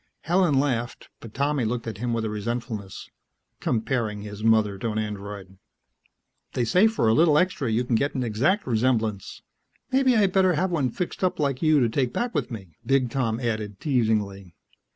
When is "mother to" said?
4.43-4.89